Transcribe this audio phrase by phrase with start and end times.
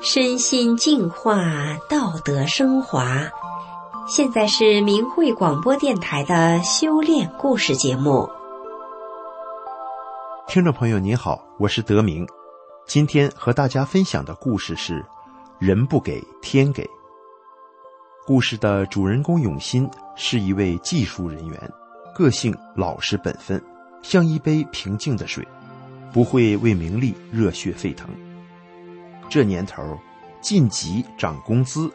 [0.00, 1.36] 身心净化，
[1.88, 3.30] 道德升华。
[4.08, 8.28] 现在是明慧广播电台的修炼故事节目。
[10.48, 12.26] 听众朋友，您好，我是德明。
[12.84, 15.04] 今天和大家分享的故事是：
[15.60, 16.84] 人不给，天给。
[18.26, 21.72] 故事的主人公永新是一位技术人员，
[22.12, 23.62] 个性老实本分，
[24.02, 25.46] 像一杯平静的水，
[26.12, 28.08] 不会为名利热血沸腾。
[29.30, 29.98] 这年头，
[30.40, 31.90] 晋级涨工资，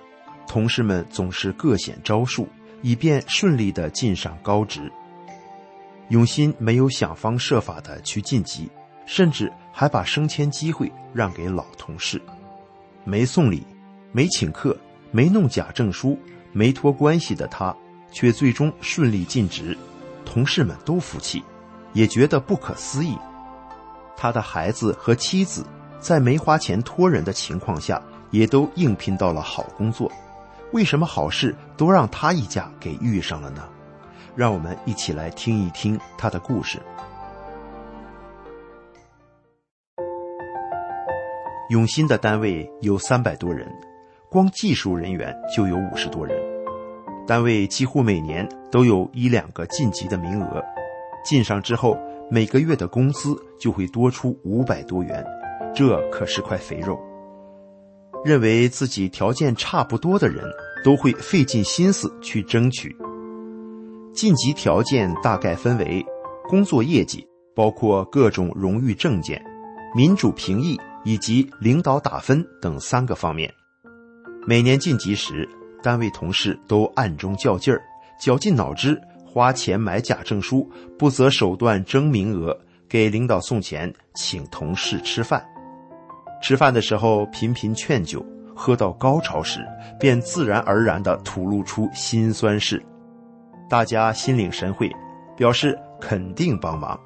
[0.48, 2.48] 同事们总是各显招数，
[2.82, 4.92] 以便顺利的晋上高职。
[6.10, 8.70] 永新没有想方设法的去晋级，
[9.06, 12.22] 甚至还把升迁机会让给老同事，
[13.04, 13.62] 没送礼，
[14.14, 14.76] 没请客，
[15.12, 16.18] 没弄假证书，
[16.54, 17.76] 没托关系的他，
[18.10, 19.78] 却最终顺利晋职，
[20.26, 21.44] 同事们都服气，
[21.94, 23.18] 也觉得不可思议。
[24.16, 25.66] 他的孩子和妻子。
[26.00, 30.12] 在没花钱托人的情况下，也都应聘到了好工作。
[30.72, 33.68] 为什么好事都让他一家给遇上了呢？
[34.36, 36.80] 让我们一起来听一听他的故事。
[41.72, 43.68] 永新的单位有三百多人，
[44.30, 46.38] 光技术人员就有五十多人。
[47.26, 50.64] 单位几乎每年都有一两个晋级的名额，
[51.24, 51.98] 进上之后，
[52.30, 55.26] 每个月的工资就会多出五百多元。
[55.76, 57.00] 这可是块肥肉。
[58.26, 60.44] 认为自己条件差不多的人，
[60.84, 62.96] 都会费尽心思去争取。
[64.14, 66.04] 晋级条件大概分为
[66.50, 69.40] 工作业绩，包括各种荣誉证件、
[69.96, 73.54] 民主评议以及领导打分等三个方面。
[74.48, 75.48] 每年晋级时，
[75.84, 77.80] 单位同事都暗中较劲儿，
[78.20, 85.46] 绞尽脑汁，花钱买假证书，不择手段争名额，给领导送钱，请同事吃饭。
[86.42, 89.60] 吃饭的时候频频劝酒，喝到高潮时
[90.00, 92.82] 便自然而然地吐露出辛酸事，
[93.70, 94.90] 大家心领神会，
[95.36, 96.98] 表示肯定帮忙，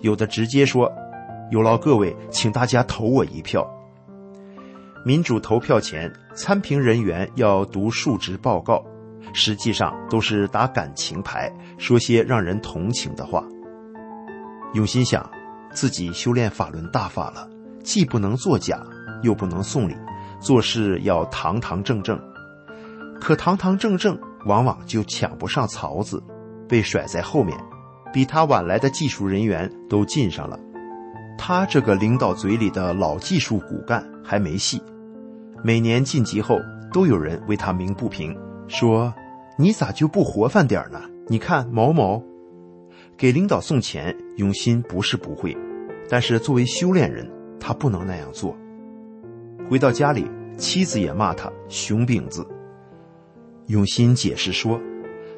[0.00, 0.90] 有的直接说
[1.52, 3.66] ：“有劳各位，请大家投我一票。”
[5.06, 8.84] 民主投票前，参评人员要读述职报告，
[9.32, 13.44] 实际上都是打感情牌，说些让人同情的话。
[14.74, 15.28] 永心想，
[15.72, 17.48] 自己修炼法轮大法了。
[17.82, 18.80] 既不能作假，
[19.22, 19.96] 又不能送礼，
[20.38, 22.18] 做事要堂堂正正。
[23.20, 26.22] 可堂堂正正往往就抢不上槽子，
[26.68, 27.58] 被甩在后面。
[28.12, 30.58] 比他晚来的技术人员都进上了，
[31.38, 34.82] 他这个领导嘴里的老技术骨干还没戏。
[35.64, 36.58] 每年晋级后，
[36.92, 38.36] 都有人为他鸣不平，
[38.68, 39.14] 说
[39.58, 41.00] ：“你咋就不活泛点呢？
[41.28, 42.22] 你看某某，
[43.16, 45.56] 给领导送钱，永新不是不会，
[46.08, 47.30] 但是作为修炼人。”
[47.64, 48.56] 他不能那样做。
[49.70, 52.44] 回到家里，妻子也骂他熊饼子。
[53.68, 54.80] 永新解释说：“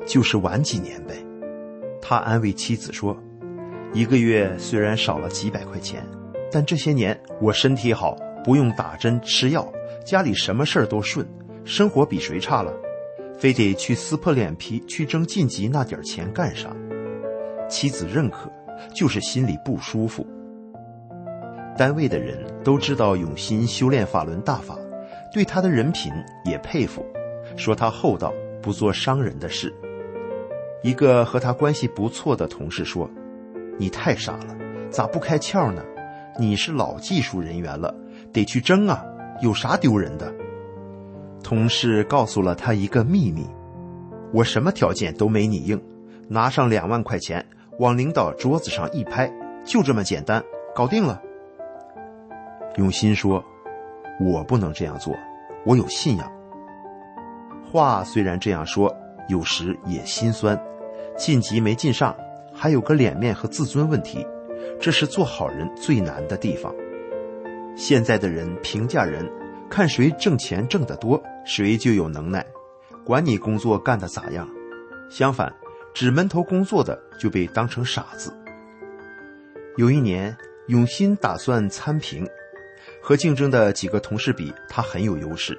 [0.08, 1.14] 就是晚几年呗。”
[2.00, 3.14] 他安慰妻子说
[3.92, 6.02] ：“一个月虽然少了几百块钱，
[6.50, 9.70] 但这些年我身体好，不用打针吃药，
[10.02, 11.28] 家里什么事儿都顺，
[11.62, 12.72] 生活比谁差了？
[13.38, 16.68] 非得去撕破脸皮去争晋级那点钱干啥？”
[17.68, 18.50] 妻子认可，
[18.94, 20.26] 就是心里不舒服。
[21.76, 24.78] 单位的人都知道永新修炼法轮大法，
[25.32, 26.12] 对他的人品
[26.44, 27.04] 也佩服，
[27.56, 29.74] 说他厚道，不做伤人的事。
[30.82, 33.10] 一个和他关系不错的同事说
[33.78, 34.54] ：“你太傻了，
[34.90, 35.82] 咋不开窍呢？
[36.38, 37.92] 你是老技术人员了，
[38.32, 39.02] 得去争啊，
[39.40, 40.32] 有啥丢人的？”
[41.44, 43.47] 同事告诉了他一个秘密
[44.32, 45.81] ：“我什么条件都没你硬，
[46.27, 47.44] 拿上两万块钱，
[47.78, 49.31] 往领导桌子上一拍，
[49.62, 50.43] 就这么简单，
[50.75, 51.21] 搞定了。”
[52.77, 53.44] 永新说
[54.19, 55.15] ：“我不能这样做，
[55.66, 56.32] 我有信仰。”
[57.71, 58.93] 话虽然这样说，
[59.28, 60.59] 有时也心酸。
[61.16, 62.16] 晋级没晋上，
[62.53, 64.26] 还有个脸面和自尊问题，
[64.81, 66.75] 这是做好人最难的地方。
[67.76, 69.31] 现在的人评价人，
[69.70, 72.46] 看谁挣钱挣得多，谁就有能耐，
[73.05, 74.49] 管你工作干得咋样。
[75.11, 75.52] 相反，
[75.93, 78.32] 只闷头工作的就被当成傻子。
[79.76, 80.37] 有一年，
[80.69, 82.26] 永新打算参评。
[83.02, 85.58] 和竞争的几个同事比，他很有优势。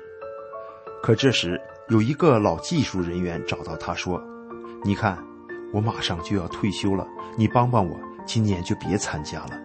[1.03, 1.59] 可这时
[1.89, 4.21] 有一个老技术人员找到他说
[4.83, 5.17] ：“你看，
[5.71, 7.07] 我马上就要退休了，
[7.37, 9.59] 你帮帮我，今年就别参加了。”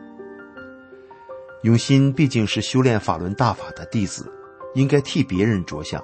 [1.62, 4.32] 永新毕竟是修炼法轮大法的弟子，
[4.74, 6.02] 应该替别人着想。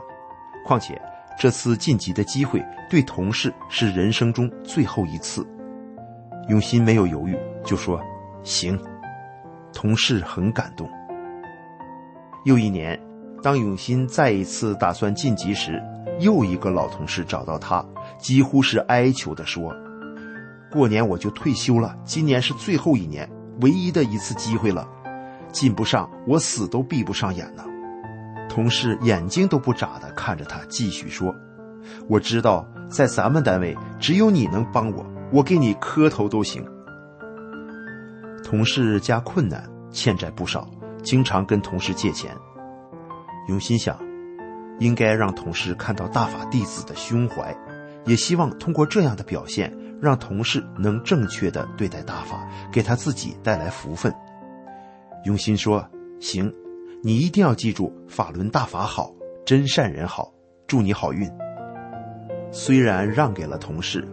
[0.67, 1.00] 况且
[1.38, 5.47] 这次晋级的机会对同事是人生中最后一次。
[6.50, 7.99] 永新没有犹豫，就说
[8.44, 8.79] ：“行。
[9.73, 10.87] 同事很感动。
[12.44, 13.00] 又一年，
[13.43, 15.82] 当永新再一次打算晋级时，
[16.20, 17.82] 又一个老同事找到他，
[18.19, 19.75] 几乎是哀求的说
[20.70, 23.29] ：“过年我就退休了，今年是最后一年，
[23.62, 24.87] 唯一的一次机会了，
[25.56, 27.64] 进不上，我死都闭不上眼呢。”
[28.47, 31.35] 同事眼睛都不眨的看着他，继续说
[32.08, 36.62] ：“我知道，在咱们单位，只有你能帮我，我给你磕头都行。”
[38.44, 40.69] 同事家困难，欠债不少，
[41.03, 42.31] 经常跟同事借钱。
[43.49, 43.99] 永心想，
[44.79, 47.56] 应该让同事看到大法弟子的胸怀，
[48.05, 54.14] 也希望通过这样的表现，让同事能正确的对待大法，给他自己带来福分。
[55.26, 55.84] 永心说
[56.23, 56.55] ：“行，
[57.02, 59.12] 你一定要记住，法轮大法好，
[59.44, 60.32] 真善人好，
[60.69, 61.28] 祝你好运。”
[62.52, 64.06] 虽然让给了同事，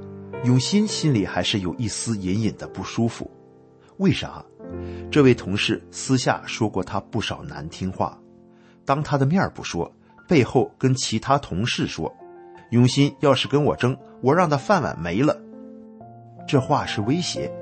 [0.44, 3.30] 永新心里还是有一丝隐隐的不舒服。
[3.98, 4.44] 为啥？
[5.12, 8.20] 这位同事私下说过他不少难听话，
[8.84, 9.94] 当他的面不说，
[10.28, 12.12] 背后跟其他同事说
[12.72, 15.40] ：“永新要是跟我争，我让他饭碗没了。”
[16.50, 17.54] 这话是威胁，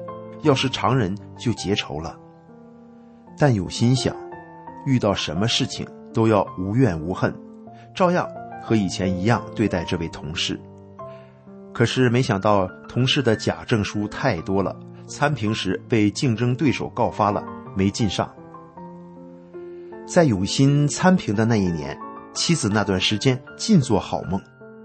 [0.42, 2.18] 要是常人就结仇了。
[3.38, 4.16] 但有心想，
[4.86, 7.33] 遇到什么事情都要无怨无恨，
[7.94, 8.28] 照样
[8.62, 10.60] 和以前一样对待这位同事。
[11.74, 14.75] 可是没想到，同事的假证书太多了。
[15.07, 17.44] 参评时被竞争对手告发了，
[17.75, 18.30] 没进上。
[20.07, 21.98] 在永新参评的那一年，
[22.34, 24.39] 妻子那段时间尽做好梦，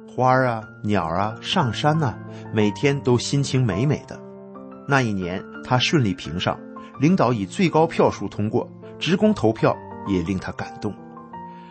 [0.09, 2.15] 花儿啊、鸟啊、上山呐，
[2.53, 4.19] 每天都心情美美的。
[4.89, 6.59] 那一年他顺利评上，
[7.01, 9.77] 领导以最高票数通过，职工投票
[10.07, 10.95] 也令他感动。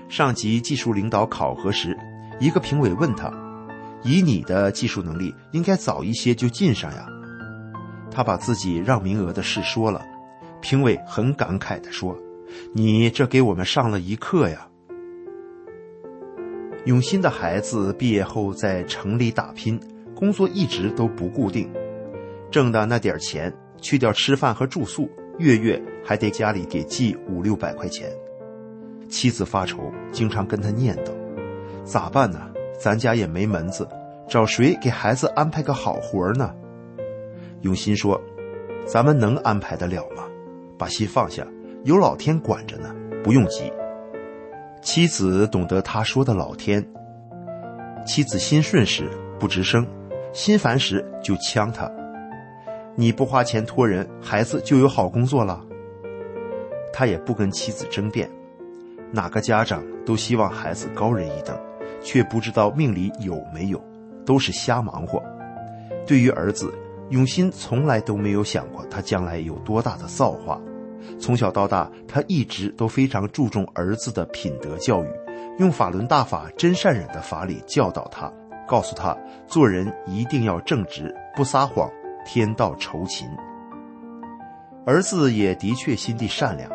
[0.08, 1.98] 上级技术领导考核时，
[2.40, 3.32] 一个评委问他
[4.04, 7.08] ：“以你的技术能力，应该早一些就进上呀。”
[8.12, 10.02] 他把自己让名额的事说了，
[10.62, 12.16] 评委很感慨地说
[12.72, 14.68] ：“你这给我们上了一课呀。”
[16.86, 19.80] 永新的孩子毕业后在城里打拼，
[20.16, 21.68] 工作一直都不固定，
[22.52, 23.52] 挣的那点钱
[23.86, 28.10] 去掉吃饭和住宿，月月还得家里给寄五六百块钱。
[29.08, 31.12] 妻子发愁，经常跟他念叨
[31.86, 32.52] ：“咋办呢？
[32.82, 33.88] 咱家也没门子，
[34.28, 36.52] 找谁给孩子安排个好活呢？”
[37.62, 38.20] 永新说
[38.88, 40.24] ：“咱们能安排得了吗？
[40.80, 41.46] 把心放下，
[41.84, 42.90] 有老天管着呢，
[43.24, 43.72] 不用急。”
[44.82, 46.84] 妻子懂得他说的老天。
[48.04, 49.08] 妻子心顺时
[49.40, 49.86] 不吱声，
[50.34, 51.88] 心烦时就呛他
[52.96, 55.64] ：“你不花钱托人，孩子就有好工作了。”
[56.92, 58.30] 他也不跟妻子争辩。
[59.12, 61.58] 哪个家长都希望孩子高人一等，
[62.02, 63.82] 却不知道命里有没有，
[64.26, 65.22] 都是瞎忙活。
[66.08, 66.74] 对于儿子。
[67.12, 70.60] 永新从来都没有想过他将来有多大的造化。
[71.20, 75.08] 从小到大，他一直都非常注重儿子的品德教育，
[75.60, 78.34] 用法轮大法真善忍的法理教导他，
[78.68, 79.16] 告诉他
[79.46, 81.88] 做人一定要正直，不撒谎，
[82.26, 83.30] 天道酬勤。
[84.86, 86.70] 儿子也的确心地善良。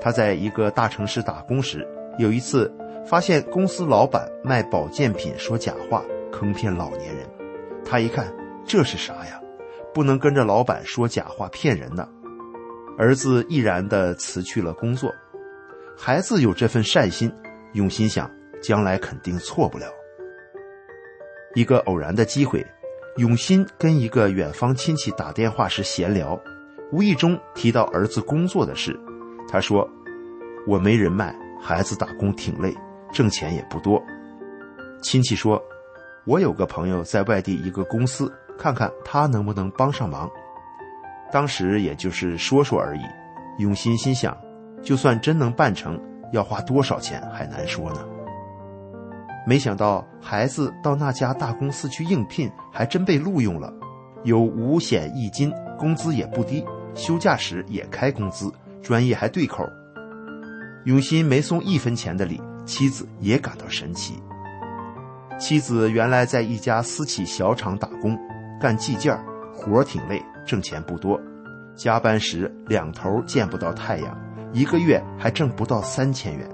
[0.00, 1.86] 他在一个大城市打工时，
[2.18, 2.72] 有一次
[3.06, 6.02] 发现公司老板卖保健品说假话，
[6.32, 7.24] 坑骗老年人。
[7.84, 8.26] 他一看，
[8.64, 9.40] 这是啥呀？
[9.94, 12.08] 不能跟着老板说假话骗人呢。
[12.98, 15.12] 儿子毅然地辞去了工作。
[15.96, 17.32] 孩子有这份善心，
[17.74, 18.28] 用心想
[18.60, 19.86] 将来肯定错不了。
[21.54, 22.66] 一个偶然的机会，
[23.16, 26.40] 永新跟一个远方亲戚打电话时闲聊，
[26.90, 28.98] 无意中提到儿子工作的事。
[29.48, 29.86] 他说
[30.66, 32.74] ：“我没人脉，孩子打工挺累，
[33.12, 34.02] 挣钱也不多。”
[35.02, 35.62] 亲戚说
[36.24, 40.30] ：“我有个朋友在外地一个公司。”看看他能不能帮上忙。
[41.32, 43.00] 当时也就是说说而已。
[43.58, 44.36] 永新心想，
[44.82, 46.00] 就算真能办成，
[46.32, 48.06] 要花多少钱还难说呢。
[49.46, 53.72] 没想到孩子到那家大公司去应聘，还真被录用了，
[54.24, 59.64] 有五险一金，工资也不低，休假时也开工资，专业还对口。
[60.84, 64.22] 永新没送一分钱的礼，妻子也感到神奇。
[65.38, 68.18] 妻子原来在一家私企小厂打工。
[68.60, 69.18] 干计件
[69.52, 71.20] 活挺累，挣钱不多，
[71.74, 74.16] 加班时两头见不到太阳，
[74.52, 76.48] 一个月还挣不到三千元。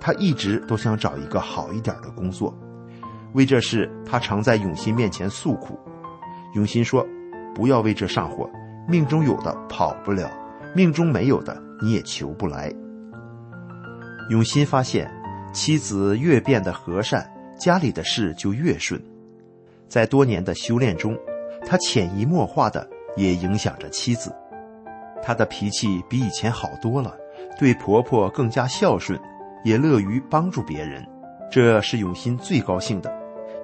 [0.00, 2.52] 他一直都想找一个好一点的工作，
[3.34, 5.78] 为这事他常在永新面前诉苦。
[6.54, 7.06] 永新说
[7.54, 8.50] ：“不要为这上火，
[8.88, 10.30] 命中有的跑不了，
[10.74, 12.72] 命中没有的你也求不来。”
[14.30, 15.12] 永新发现，
[15.52, 17.28] 妻子越变得和善，
[17.58, 19.00] 家里的事就越顺。
[19.88, 21.16] 在多年的修炼中，
[21.66, 24.34] 他潜移默化的也影响着妻子。
[25.22, 27.14] 他的脾气比以前好多了，
[27.58, 29.20] 对婆婆更加孝顺，
[29.64, 31.06] 也乐于帮助别人，
[31.50, 33.12] 这是永新最高兴的，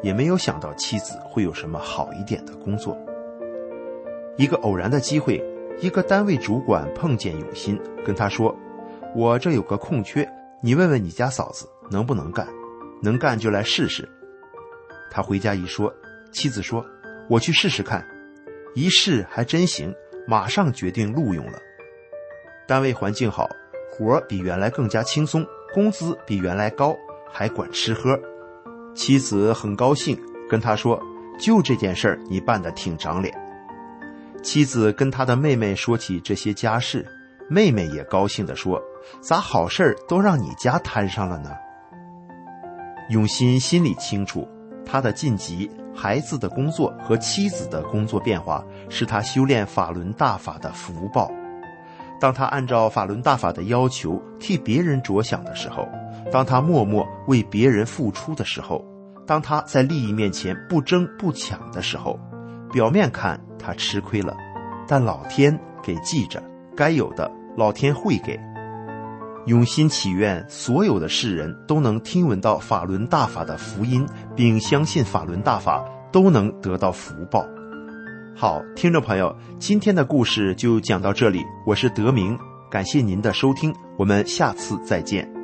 [0.03, 2.97] 也没有想到妻子会有什么好一点的工作。
[4.37, 5.43] 一个偶然的机会，
[5.81, 8.55] 一个单位主管碰见永新，跟他说
[9.17, 10.29] ：“我这有个空缺，
[10.61, 12.47] 你问问你家嫂子能不能干，
[13.03, 14.07] 能干就来试试。”
[15.11, 15.93] 他回家一说，
[16.33, 16.85] 妻子说
[17.31, 18.07] ：“我去试试看。”
[18.75, 19.95] 一试还真行，
[20.27, 21.59] 马上决定录用了。
[22.69, 23.49] 单位环境好，
[23.91, 26.97] 活比原来更加轻松，工资比原来高，
[27.31, 28.19] 还管吃喝。
[28.95, 30.19] 妻子很高兴，
[30.49, 30.99] 跟他说
[31.39, 33.39] ：“就这件事儿，你办得挺长脸。”
[34.43, 37.05] 妻子跟他的妹妹说起这些家事，
[37.47, 38.83] 妹妹也高兴地说
[39.21, 41.51] ：“咋好事儿都让你家摊上了呢？”
[43.13, 44.49] 永新心里清楚，
[44.87, 51.31] 他的晋级、孩子的工作和妻子的工作变化，是他修炼法轮大法的福报。
[52.21, 55.89] 当他按照法轮大法的要求替别人着想的时候，
[56.33, 58.85] 当他默默为别人付出的时候，
[59.27, 62.19] 当他在利益面前不争不抢的时候，
[62.73, 63.41] 表面看。
[63.59, 64.37] 他吃亏了，
[64.87, 66.41] 但老天给记着，
[66.77, 68.39] 该有的老天会给。
[69.47, 74.07] 永心祈愿所有的世人都能听闻到法轮大法的福音，
[74.37, 77.45] 并相信法轮大法，都能得到福报。
[78.39, 82.39] 好，听众朋友，今天的故事就讲到这里，我是德明，
[82.71, 85.36] 感谢您的收听，我们下次再见。